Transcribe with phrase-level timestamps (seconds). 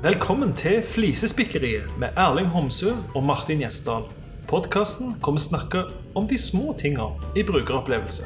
[0.00, 4.06] Velkommen til Flisespikkeriet med Erling Homsø og Martin Gjesdal.
[4.48, 5.82] Podkasten kommer snakke
[6.16, 8.24] om de små tinga i brukeropplevelse.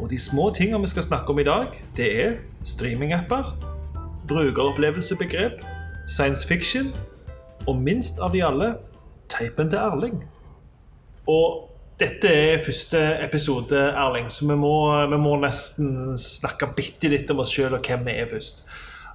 [0.00, 2.32] Og de små tinga vi skal snakke om i dag, det er
[2.64, 3.52] streamingapper,
[4.28, 5.62] brukeropplevelsebegrep,
[6.08, 6.90] science fiction
[7.68, 8.72] og minst av de alle
[9.30, 10.18] teipen til Erling.
[11.30, 11.70] Og
[12.02, 14.74] dette er første episode, Erling, så vi må,
[15.06, 18.66] vi må nesten snakke bitte litt om oss sjøl og hvem vi er først.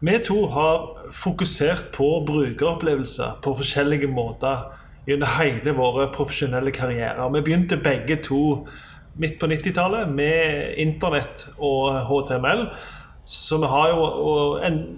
[0.02, 4.64] Vi to har fokusert på brukeropplevelser på forskjellige måter
[5.06, 7.28] gjennom hele våre profesjonelle karrierer.
[7.36, 8.40] Vi begynte begge to
[9.22, 12.64] midt på 90-tallet med internett og HTML.
[13.30, 14.08] Så vi har jo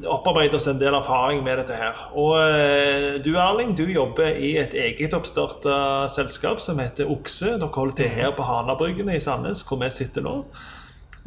[0.07, 1.99] opparbeidet oss en del erfaring med dette her.
[2.15, 7.57] Og eh, du Erling, du jobber i et eget oppstarta selskap som heter Okse.
[7.59, 10.37] Dere holder til her på Hanabryggene i Sandnes, hvor vi sitter nå.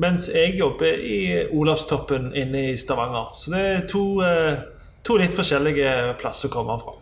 [0.02, 1.20] Mens jeg jobber i
[1.52, 3.30] Olavstoppen inne i Stavanger.
[3.34, 4.59] Så det er to, eh,
[5.04, 6.98] to litt forskjellige plasser å komme fra.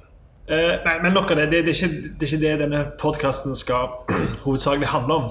[0.47, 1.49] Eh, nei, men nok av det.
[1.51, 4.05] Det, det, er ikke, det, er ikke, det denne podkasten skal
[4.45, 5.29] hovedsakelig handle om.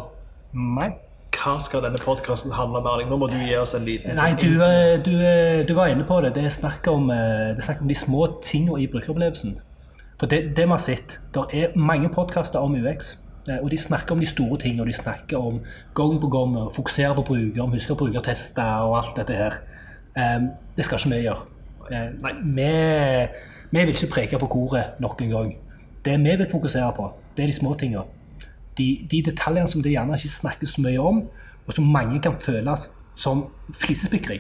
[0.80, 0.92] Nei.
[1.34, 2.88] Hva skal denne podkasten handle om?
[2.92, 3.10] Erling?
[3.10, 6.06] Nå må du gi oss en liten Nei, du, eh, du, eh, du, var inne
[6.10, 6.34] på det.
[6.36, 9.56] Det er snakk om, om de små tingene i brukeropplevelsen.
[10.20, 13.16] For det, det vi har sett, det er mange podkaster om UX.
[13.62, 15.58] Og de snakker om de store tingene, og de snakker om
[15.96, 19.58] gang på gang å fokusere på bruker, huske brukertester og alt dette her.
[20.78, 21.50] Det skal ikke vi gjøre.
[22.24, 22.70] Nei, vi
[23.74, 25.54] vi vil ikke preke på koret nok en gang.
[26.06, 28.04] Det vi vil fokusere på, det er de små tingene.
[28.78, 31.24] De, de, detaljene som det gjerne ikke snakkes så mye om,
[31.66, 32.76] og som mange kan føle
[33.16, 34.38] som flisespikkeri.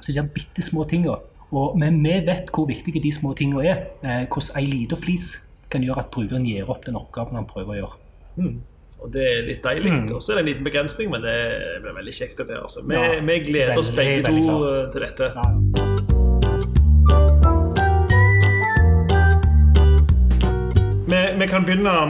[0.00, 1.16] Så de er bitte små tingene.
[1.50, 3.82] Og, men vi vet hvor viktige de små tingene er.
[4.04, 5.26] Eh, hvordan ei lita flis
[5.70, 7.98] kan gjøre at brukeren gir opp den oppgaven han prøver å gjøre.
[8.36, 8.60] Mm.
[9.02, 9.92] Og Det er litt deilig.
[9.92, 10.10] Mm.
[10.14, 11.38] Og så er det en liten begrensning, men det
[11.82, 12.38] blir veldig kjekt.
[12.38, 12.84] Dette, altså.
[12.86, 14.92] vi, ja, vi gleder veldig, oss begge to klar.
[14.94, 15.32] til dette.
[15.34, 15.92] Ja, ja.
[21.12, 21.62] Vi, vi, kan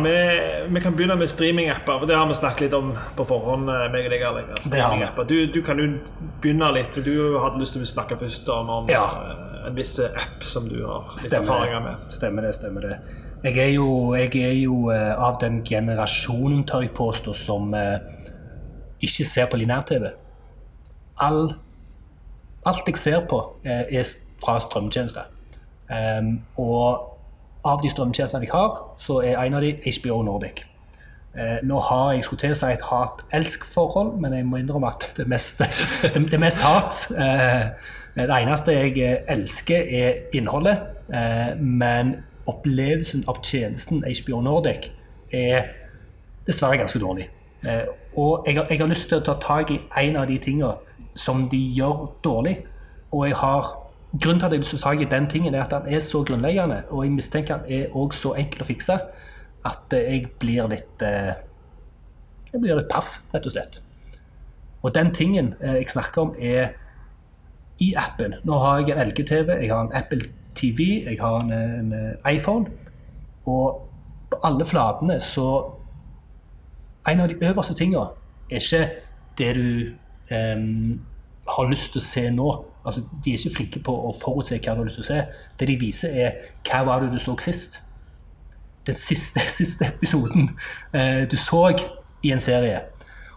[0.02, 1.98] med, vi, kan begynne med, streamingapper.
[1.98, 3.66] For det har vi snakket litt om på forhånd.
[3.66, 5.08] Eh, meg og deg.
[5.28, 5.88] Du, du, kan jo
[6.42, 6.94] begynne litt.
[7.02, 9.02] Du hadde lyst til å snakke først om, om ja.
[9.02, 12.06] Eh, en viss app som du har litt stemmer erfaringer med.
[12.14, 12.54] Stemmer det.
[12.60, 13.00] stemmer det.
[13.42, 17.98] Jeg er jo, jeg er jo uh, av den generasjonen, tør jeg påstå, som uh,
[19.02, 20.12] ikke ser på linær-TV.
[21.20, 21.54] All,
[22.66, 25.26] alt jeg ser på, uh, er fra strømtjenester.
[25.92, 27.08] Um, og
[27.66, 30.64] av de strømtjenestene jeg har, så er en av de HBO Nordic.
[31.32, 35.06] Eh, nå har jeg skulle til å si et hat-elsk-forhold, men jeg må innrømme at
[35.16, 36.98] det mest, det, det mest hat.
[37.16, 37.70] Eh,
[38.18, 40.82] det eneste jeg eh, elsker, er innholdet.
[41.08, 42.18] Eh, men
[42.52, 44.90] opplevelsen av tjenesten HBO Nordic
[45.32, 45.72] er
[46.46, 47.28] dessverre ganske dårlig.
[47.64, 47.86] Eh,
[48.16, 50.74] og jeg, jeg, har lyst til å ta tak i en av de tingene
[51.16, 52.58] som de gjør dårlig.
[53.12, 53.78] Og jeg har
[54.12, 55.70] Grunnen til at jeg har lyst til å ta tak i den tingen, er at
[55.72, 58.98] den er så grunnleggende, og jeg mistenker den er òg så enkel å fikse
[59.64, 61.32] at jeg blir litt eh,
[62.52, 63.78] Jeg blir litt paff, rett og slett.
[64.82, 66.74] Og den tingen eh, jeg snakker om, er
[67.80, 68.34] i appen.
[68.44, 70.28] Nå har jeg en LG-TV, jeg har en Apple
[70.62, 71.94] TV, jeg har en, en
[72.32, 72.66] iPhone.
[73.44, 73.88] Og
[74.30, 75.46] på alle flatene så
[77.08, 78.04] En av de øverste tingene
[78.50, 78.90] er ikke
[79.38, 79.90] det du
[80.30, 81.00] um,
[81.48, 82.44] har lyst til å se nå.
[82.86, 85.48] Altså, de er ikke flinke på å forutse hva du har lyst til å se.
[85.58, 87.80] Det de viser, er hva var det du så sist.
[88.86, 90.52] Den siste, siste episoden
[90.94, 91.64] uh, du så
[92.22, 92.84] i en serie.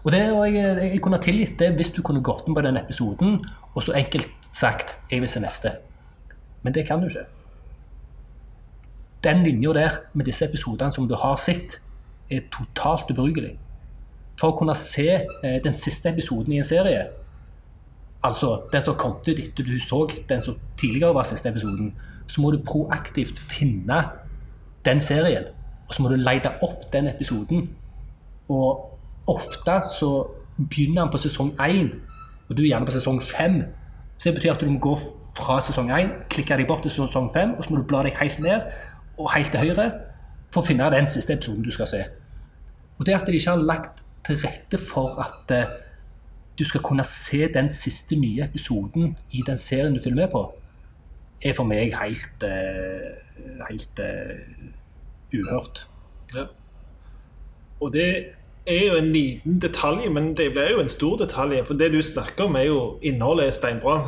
[0.04, 0.54] Og det, jeg,
[0.92, 3.40] jeg, kunne tilgitt det hvis du kunne gått inn på den episoden
[3.74, 5.74] og så enkelt sagt 'jeg vil se neste'.
[6.66, 7.26] Men det kan du ikke.
[9.24, 11.78] Den linja der med disse episodene som du har sett,
[12.30, 13.52] er totalt ubrukelig.
[14.36, 17.06] For å kunne se eh, den siste episoden i en serie
[18.26, 21.94] altså den som kom til etter du så den som tidligere var siste episoden,
[22.26, 24.02] så må du proaktivt finne
[24.84, 25.44] den serien.
[25.88, 27.70] Og så må du lete opp den episoden.
[28.48, 30.10] Og ofte så
[30.56, 31.90] begynner han på sesong én,
[32.48, 33.62] og du er gjerne på sesong fem.
[34.18, 34.96] Så det betyr at du må gå
[35.36, 38.16] fra sesong 1, klikke deg bort til sesong 5, og så må du bla deg
[38.20, 38.70] helt ned
[39.16, 39.90] og helt til høyre
[40.52, 42.02] for å finne den siste episoden du skal se.
[42.96, 45.74] Og det at de ikke har lagt til rette for at uh,
[46.58, 50.46] du skal kunne se den siste nye episoden i den serien du følger med på,
[51.44, 55.84] er for meg helt, uh, helt uh, uhørt.
[56.34, 56.48] Ja.
[57.80, 58.08] Og det
[58.66, 61.60] er jo en liten detalj, men det blir jo en stor detalj.
[61.66, 63.98] For det du snakker om, er jo innholdet er steinbra.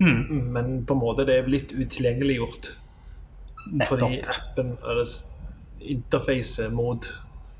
[0.00, 0.50] Mm.
[0.54, 2.72] Men på en måte det er litt utilgjengeliggjort.
[3.88, 5.08] Fordi appen, eller
[5.80, 7.06] interfacet mot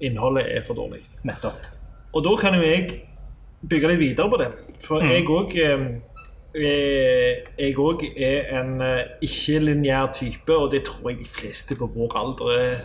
[0.05, 1.01] innholdet, er for dårlig.
[1.25, 1.71] Nettopp.
[2.15, 2.89] Og da kan jo jeg
[3.69, 4.51] bygge litt videre på det.
[4.85, 5.13] For mm.
[5.15, 5.87] jeg òg eh,
[6.55, 11.89] eh, jeg òg er en eh, ikke-lineær type, og det tror jeg de fleste på
[11.95, 12.85] vår alder er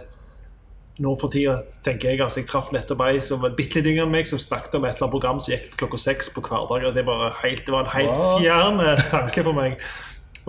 [1.00, 2.20] nå for tida, tenker jeg.
[2.22, 4.86] altså Jeg traff nettopp ei som var bitte litt yngre enn meg, som snakket om
[4.86, 6.92] et eller annet program som gikk klokka seks på hverdager.
[6.96, 7.06] Det,
[7.44, 9.78] helt- det var en helt fjern eh, tanke for meg.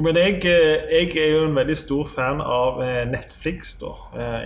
[0.01, 3.75] Men jeg, eh, jeg er jo en veldig stor fan av eh, Netflix.
[3.83, 3.91] da.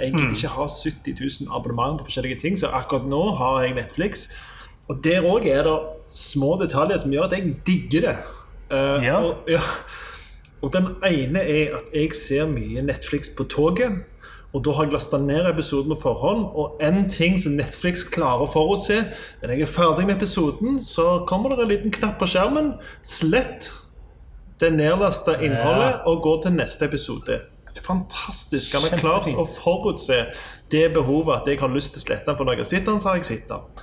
[0.02, 3.76] Jeg gidder ikke ha 70 000 abonnement på forskjellige ting, så akkurat nå har jeg
[3.80, 4.28] Netflix.
[4.88, 5.76] Og der òg er det
[6.14, 8.16] små detaljer som gjør at jeg digger det.
[9.04, 9.20] Ja.
[9.22, 9.60] Og, ja.
[10.64, 14.02] og den ene er at jeg ser mye Netflix på toget.
[14.54, 16.44] Og da har jeg lasta ned episoden på forhånd.
[16.54, 19.00] Og en ting som Netflix klarer å forutse
[19.42, 22.74] Når jeg er ferdig med episoden, så kommer det en liten knapp på skjermen.
[23.02, 23.72] Slett
[24.62, 27.40] det nedlasta innholdet og gå til neste episode.
[27.74, 28.76] Det er fantastisk.
[28.76, 30.20] Han har klart å forutse
[30.70, 32.38] det behovet at jeg har lyst til å slette den.
[32.38, 33.82] For når jeg sitter den, så har jeg sett den.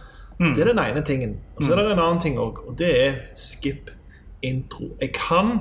[0.56, 1.36] Det er den ene tingen.
[1.58, 3.92] Og så er det en annen ting òg, og det er skip
[4.42, 4.88] intro.
[5.02, 5.52] Jeg kan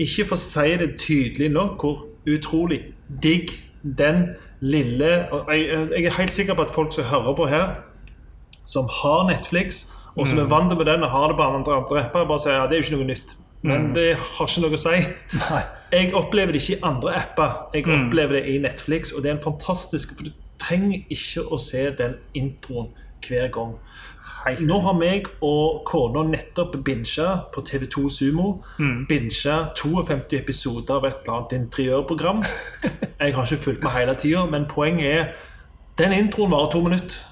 [0.00, 2.80] ikke få si det tydelig nok hvor utrolig
[3.22, 3.52] digg
[3.84, 4.32] den
[4.64, 7.74] lille jeg, jeg er helt sikker på at folk som hører på her,
[8.64, 9.84] som har Netflix,
[10.16, 12.68] og som er vant med den og har det på andre, apper, bare sier ja,
[12.70, 13.34] det er jo ikke noe nytt.
[13.64, 14.96] Men det har ikke noe å si.
[15.40, 15.60] Nei.
[15.94, 17.52] Jeg opplever det ikke i andre apper.
[17.72, 21.58] Jeg opplever det i Netflix, og det er en fantastisk For du trenger ikke å
[21.60, 22.90] se den introen
[23.24, 23.76] hver gang.
[24.68, 28.48] Nå har meg og kona nettopp bincha på TV2 Sumo.
[29.08, 32.42] Bincha 52 episoder av et eller annet interiørprogram.
[33.20, 35.26] Jeg har ikke fulgt med hele tida, men poenget er
[35.98, 37.22] den introen varer to minutter.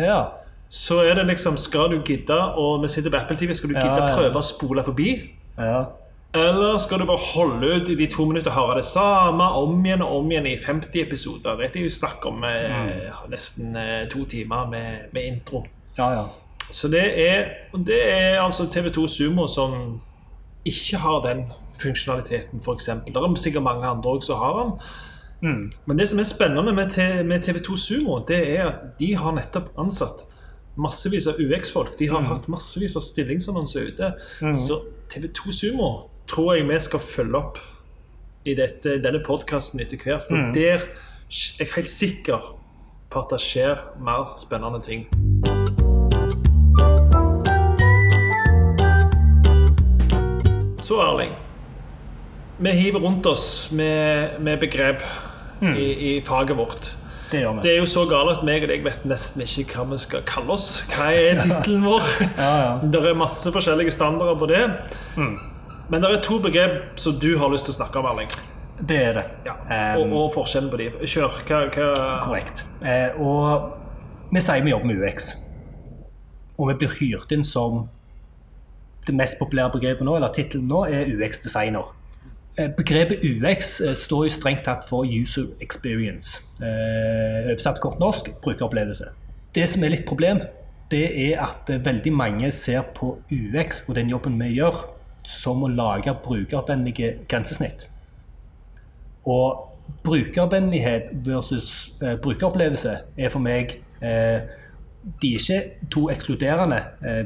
[0.00, 0.20] Ja.
[0.68, 3.74] Så er det liksom Skal du gidde, og vi sitter på Apple TV, skal du
[3.74, 4.14] gidde Ja, ja.
[4.16, 5.14] prøve å spole forbi?
[5.58, 5.84] ja.
[6.36, 9.78] Eller skal du bare holde ut i de to minutter og høre det samme om
[9.80, 11.56] igjen og om igjen i 50 episoder?
[11.56, 15.62] Det er jo snakk om eh, nesten eh, to timer med, med intro.
[15.98, 16.24] Ja, ja.
[16.70, 17.48] Så det er,
[17.86, 20.00] det er altså TV2 Sumo som
[20.68, 21.46] ikke har den
[21.80, 22.90] funksjonaliteten, f.eks.
[23.06, 24.72] Det er sikkert mange andre også som har den.
[25.86, 30.24] Men det som er spennende med, TV2 Sumo, det er at de har nettopp ansatt
[30.78, 31.96] massevis av UX-folk.
[31.98, 34.12] De har hatt massevis av stillingsannonser ute.
[34.54, 34.80] Så
[35.10, 35.90] TV2 Sumo
[36.28, 37.58] tror jeg vi skal følge opp
[38.44, 40.28] i dette, denne podkasten etter hvert.
[40.28, 40.88] For der er
[41.30, 42.52] jeg helt sikker
[43.08, 45.08] på at det skjer mer spennende ting.
[50.88, 51.34] Så Erling,
[52.56, 55.02] vi hiver rundt oss med, med begrep
[55.76, 56.94] i, i faget vårt.
[57.30, 57.42] Det.
[57.62, 60.22] Det er jo så galt at meg og deg vet nesten ikke hva vi skal
[60.24, 60.68] kalle oss.
[60.88, 62.06] Hva er tittelen vår?
[62.38, 62.70] Ja, ja.
[62.94, 64.62] Det er masse forskjellige standarder på det.
[65.18, 68.32] Men det er to begrep som du har lyst til å snakke om, Erling.
[68.80, 69.26] Det er det.
[69.44, 69.58] Ja.
[70.00, 70.88] Og, og forskjellen på de.
[71.04, 71.36] Kjør.
[71.44, 72.64] Hva, hva Korrekt.
[72.80, 75.34] Eh, og vi sier vi jobber med UX.
[76.56, 77.90] Og vi blir hyrt inn som
[79.08, 81.94] det mest populære begrepet nå, eller tittelen nå, er UX-designer.
[82.58, 86.40] Eh, Begrepet UX eh, står jo strengt tatt for user experience.
[86.58, 89.12] Eh, Oversatt kort norsk brukeropplevelse.
[89.54, 90.40] Det som er litt problem,
[90.90, 94.88] det er at veldig mange ser på UX og den jobben vi gjør,
[95.28, 97.86] som å lage brukervennlige grensesnitt.
[99.28, 99.68] Og
[100.04, 106.78] brukervennlighet versus brukeropplevelse er for meg De er ikke to ekskluderende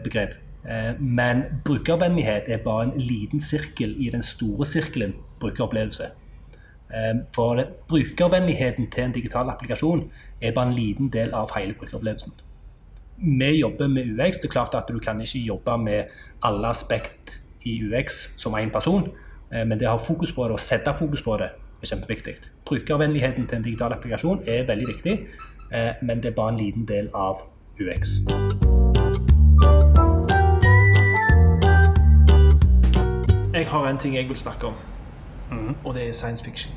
[0.05, 0.35] begrep.
[0.65, 6.05] Eh, men brukervennlighet er bare en liten sirkel i den store sirkelen brukeropplevelse.
[6.95, 12.33] Eh, for brukervennligheten til en digital applikasjon er bare en liten del av hele brukeropplevelsen.
[13.17, 14.37] Vi jobber med UX.
[14.37, 16.03] Det er klart at du kan ikke jobbe med
[16.43, 19.11] alle aspekt i UX som én person,
[19.53, 21.51] eh, men det å ha fokus på det og sette fokus på det
[21.83, 22.35] er kjempeviktig.
[22.65, 25.27] Brukervennligheten til en digital applikasjon er veldig viktig,
[26.03, 27.43] men det er bare en liten del av
[27.81, 28.21] UX.
[33.53, 34.75] Jeg har en ting jeg vil snakke om,
[35.85, 36.73] og det er science fiction.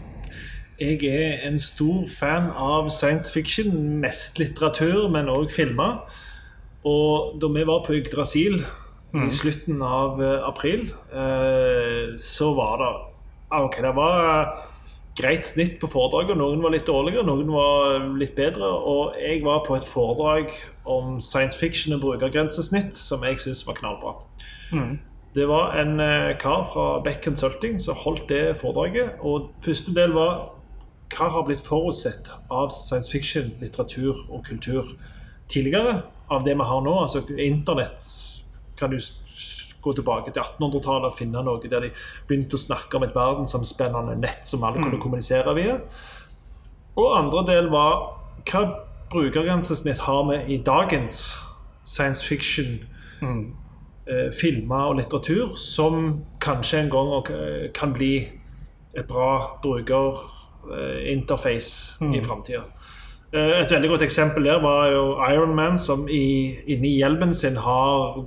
[0.79, 6.01] Jeg er en stor fan av science fiction, mest litteratur, men òg filmer.
[6.83, 8.59] Og da vi var på Yggdrasil
[9.15, 12.91] i slutten av eh, april, eh, så var det
[13.51, 14.51] ah, Ok, det var
[15.15, 16.35] greit snitt på foredraget.
[16.37, 18.67] Noen var litt dårligere, noen var litt bedre.
[18.67, 20.51] Og jeg var på et foredrag
[20.83, 24.17] om science fiction og brukergrensesnitt som jeg syns var knallbra.
[25.35, 29.17] Det var en eh, kar fra Beck Consulting som holdt det foredraget.
[29.19, 30.53] Og første del var
[31.11, 34.95] hva har blitt forutsett av science fiction, litteratur og kultur
[35.51, 36.01] tidligere
[36.31, 36.93] av det vi har nå.
[37.01, 38.05] Altså Internett
[38.79, 38.97] kan du
[39.85, 41.91] gå tilbake til 1800-tallet og finne noe der de
[42.29, 45.77] begynte å snakke om et verdensomspennende nett som alle kunne kommunisere via.
[46.95, 48.15] Og andre del var
[48.47, 48.63] hva
[49.11, 51.35] brukergrensesnitt har vi i dagens
[51.83, 52.79] science fiction
[53.21, 53.45] eh,
[54.33, 57.07] filmer og litteratur som kanskje en gang
[57.73, 58.27] kan bli
[58.95, 62.61] et bra brukerinterface i framtida.
[63.33, 67.55] Eh, Et veldig godt eksempel der var jo Iron Man, som i, inni hjelmen sin
[67.57, 68.23] har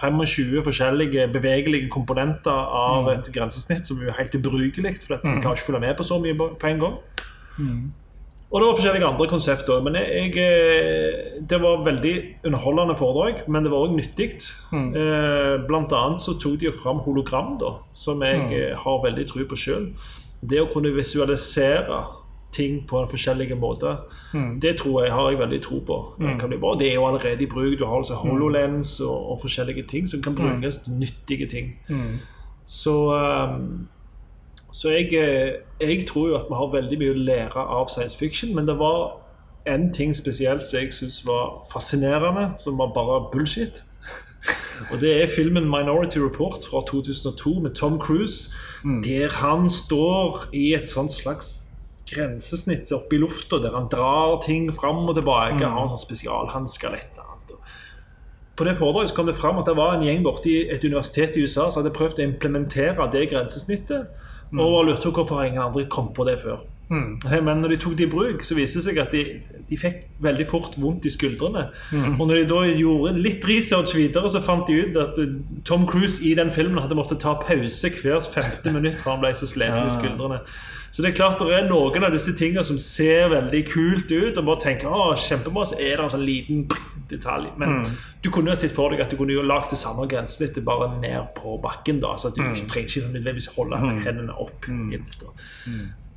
[0.00, 5.56] 25 forskjellige bevegelige komponenter av et grensesnitt som er helt ubrukelig, for at man klarer
[5.56, 6.94] ikke å følge med på så mye på en gang.
[8.50, 9.82] Og det var forskjellige andre konsepter.
[9.86, 12.14] Men jeg, jeg, det var veldig
[12.48, 14.30] underholdende foredrag, men det var òg nyttig.
[14.74, 18.80] Eh, blant annet så tok de jo fram hologram, da, som jeg mm.
[18.82, 19.92] har veldig tro på sjøl.
[20.40, 22.00] Det å kunne visualisere
[22.50, 23.92] ting på en forskjellig måte,
[24.58, 25.98] det tror jeg har jeg veldig tro på.
[26.18, 26.74] Det Kan bli bra.
[26.74, 27.78] Det er jo allerede i bruk.
[27.78, 31.70] Du har altså HoloLens og, og forskjellige ting som kan brukes til nyttige ting.
[32.66, 33.86] Så ehm,
[34.72, 38.18] så jeg, eh, jeg tror jo at vi har veldig mye å lære av science
[38.18, 39.20] fiction, men det var
[39.66, 43.82] en ting spesielt som jeg syns var fascinerende, som var bare bullshit.
[44.90, 48.50] Og det er filmen 'Minority Report' fra 2002 med Tom Cruise,
[49.04, 51.66] der han står i et sånt slags
[52.14, 56.88] grensesnitt oppe i lufta, der han drar ting fram og tilbake, har en sånn spesialhansker
[56.88, 57.20] eller et.
[58.60, 61.46] På det foredraget kom det fram at det var en gjeng borti et universitet i
[61.46, 64.10] USA som hadde prøvd å implementere det grensesnittet,
[64.58, 66.60] og lurte på hvorfor ingen andre kom på det før.
[66.90, 69.20] Men når de tok det i bruk, så viste det seg at de,
[69.68, 71.68] de fikk veldig fort vondt i skuldrene.
[72.16, 75.86] Og når de da gjorde litt research videre, så fant de ut at eh, Tom
[75.86, 79.46] Cruise i den filmen hadde måttet ta pause hvert femte minutt for han ble så
[79.46, 80.42] sliten i skuldrene.
[80.90, 84.34] Så det er klart det er noen av disse tingene som ser veldig kult ut,
[84.34, 86.66] og bare tenker å, kjempebra, så er det en sånn liten
[87.10, 87.50] detalj.
[87.60, 87.80] Men
[88.24, 90.90] du kunne jo sett for deg at du kunne jo lagd det samme grensesnittet bare
[91.00, 92.00] ned på bakken.
[92.00, 95.34] da, så at du ikke trenger ikke nødvendigvis holde hendene opp i lufta.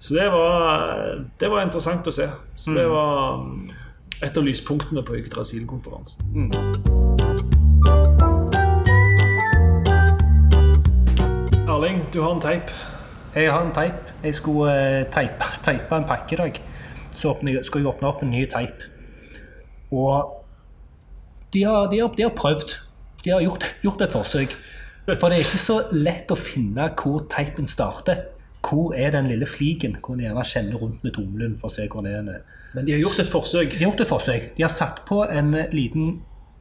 [0.04, 2.26] Så det var, det var interessant å se.
[2.60, 3.70] Så det var mm,
[4.28, 6.34] et av lyspunktene på Yggdrasil-konferansen.
[11.72, 12.76] Erling, du har en teip.
[13.36, 14.12] Jeg har en teip.
[14.24, 16.60] Jeg skulle eh, teipe, teipe en pakke i dag.
[17.16, 18.84] Så åpner skulle jeg åpne opp en ny teip.
[19.92, 20.43] Og
[21.54, 22.78] de har, de har, de har prøvd.
[23.24, 24.56] De har gjort, gjort et forsøk.
[25.06, 28.28] For det er ikke så lett å finne hvor teipen starter.
[28.64, 29.98] Hvor er den lille fliken?
[30.00, 32.44] Hvor en gjerne kjenner rundt med tommelen for å se hvor den er.
[32.74, 33.72] Men de har gjort et forsøk.
[33.74, 34.46] De har gjort et forsøk.
[34.58, 36.14] De har satt på en liten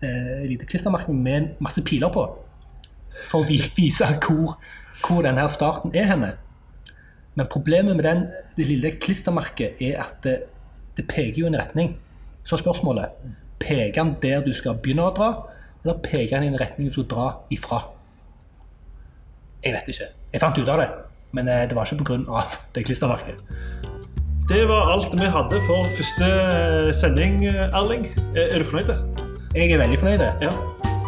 [0.02, 2.26] eh, lite klistremerke med masse piler på.
[3.30, 4.56] For å vise hvor,
[5.04, 6.32] hvor denne starten er henne.
[7.38, 8.26] Men problemet med den,
[8.58, 10.37] det lille klistremerket er at det,
[10.99, 11.94] det peker jo en retning.
[12.44, 13.14] Så spørsmålet
[13.62, 15.31] peker den der du skal begynne å dra,
[15.85, 17.81] eller peker den i en retning du skal dra ifra?
[19.62, 20.11] Jeg vet ikke.
[20.35, 20.88] Jeg fant ut av det,
[21.38, 22.42] men eh, det var ikke pga.
[22.75, 23.42] det klistremerket.
[24.50, 26.28] Det var alt vi hadde for første
[26.99, 28.04] sending, Erling.
[28.35, 28.90] Er du fornøyd?
[29.54, 30.26] Jeg er veldig fornøyd.
[30.42, 30.50] Ja.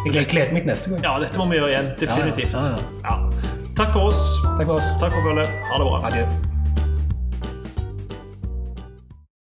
[0.05, 1.03] Jeg gleder meg til neste gang.
[1.03, 1.93] ja, dette må vi gjøre igjen.
[1.99, 2.53] Definitivt.
[2.53, 2.81] Ja, ja.
[3.03, 3.55] Ja.
[3.75, 4.23] Takk for oss.
[4.55, 4.91] Takk for oss.
[5.01, 5.49] Takk for følget.
[5.69, 6.03] Ha det bra.
[6.09, 6.54] Adjø.